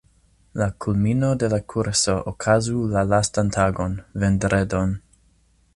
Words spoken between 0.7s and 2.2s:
kulmino de la kurso